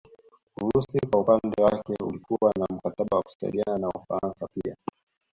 Urusi 0.61 0.99
kwa 0.99 1.19
upande 1.21 1.63
wake 1.63 2.03
ulikuwa 2.03 2.51
na 2.59 2.65
mkataba 2.75 3.17
wa 3.17 3.23
kusaidiana 3.23 3.77
na 3.77 3.89
Ufaransa 3.89 4.47
pia 4.53 4.75